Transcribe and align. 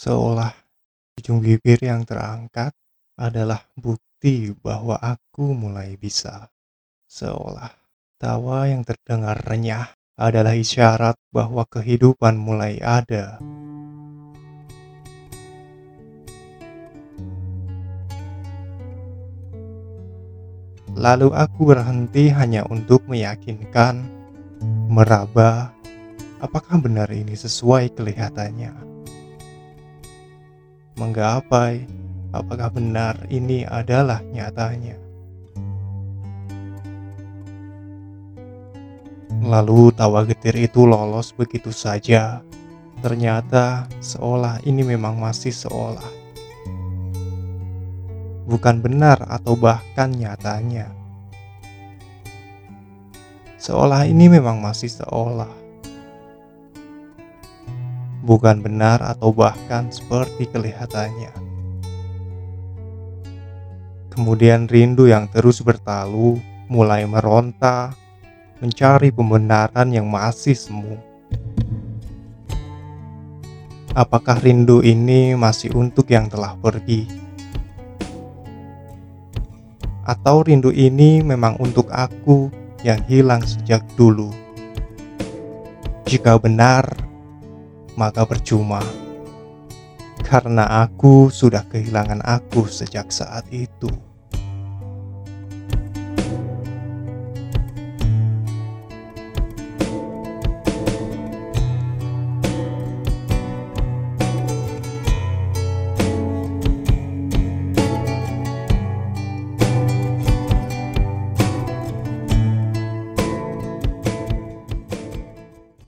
Seolah 0.00 0.56
ujung 1.20 1.44
bibir 1.44 1.76
yang 1.84 2.08
terangkat 2.08 2.72
adalah 3.20 3.68
bukti 3.76 4.48
bahwa 4.48 4.96
aku 4.96 5.52
mulai 5.52 6.00
bisa. 6.00 6.48
Seolah 7.04 7.68
tawa 8.16 8.64
yang 8.64 8.80
terdengar 8.80 9.36
renyah 9.44 9.92
adalah 10.16 10.56
isyarat 10.56 11.20
bahwa 11.28 11.68
kehidupan 11.68 12.32
mulai 12.40 12.80
ada. 12.80 13.36
Lalu 20.96 21.28
aku 21.36 21.76
berhenti 21.76 22.32
hanya 22.32 22.64
untuk 22.72 23.04
meyakinkan, 23.04 24.08
meraba, 24.88 25.76
apakah 26.40 26.80
benar 26.80 27.12
ini 27.12 27.36
sesuai 27.36 27.92
kelihatannya 27.92 28.89
menggapai 30.98 31.86
apakah 32.30 32.70
benar 32.70 33.18
ini 33.30 33.66
adalah 33.66 34.22
nyatanya. 34.30 34.96
Lalu 39.40 39.90
tawa 39.96 40.22
getir 40.28 40.52
itu 40.56 40.84
lolos 40.84 41.32
begitu 41.32 41.72
saja. 41.72 42.44
Ternyata 43.00 43.88
seolah 44.04 44.60
ini 44.68 44.84
memang 44.84 45.16
masih 45.16 45.50
seolah. 45.50 46.10
Bukan 48.44 48.84
benar 48.84 49.24
atau 49.30 49.56
bahkan 49.56 50.12
nyatanya. 50.12 50.92
Seolah 53.56 54.04
ini 54.04 54.28
memang 54.28 54.60
masih 54.60 54.92
seolah 54.92 55.59
bukan 58.20 58.60
benar 58.60 59.00
atau 59.00 59.32
bahkan 59.32 59.88
seperti 59.88 60.48
kelihatannya. 60.48 61.32
Kemudian 64.10 64.68
rindu 64.68 65.08
yang 65.08 65.30
terus 65.32 65.64
bertalu 65.64 66.36
mulai 66.68 67.08
meronta, 67.08 67.96
mencari 68.60 69.08
pembenaran 69.08 69.88
yang 69.88 70.04
masih 70.04 70.52
semu. 70.52 71.00
Apakah 73.96 74.38
rindu 74.38 74.84
ini 74.84 75.34
masih 75.34 75.74
untuk 75.74 76.06
yang 76.12 76.30
telah 76.30 76.54
pergi? 76.54 77.10
Atau 80.06 80.46
rindu 80.46 80.70
ini 80.70 81.24
memang 81.24 81.58
untuk 81.58 81.90
aku 81.90 82.50
yang 82.86 83.02
hilang 83.10 83.42
sejak 83.42 83.82
dulu? 83.98 84.30
Jika 86.06 86.38
benar, 86.38 86.86
maka 88.00 88.24
percuma, 88.24 88.80
karena 90.24 90.88
aku 90.88 91.28
sudah 91.28 91.68
kehilangan 91.68 92.24
aku 92.24 92.64
sejak 92.64 93.12
saat 93.12 93.44
itu. 93.52 93.92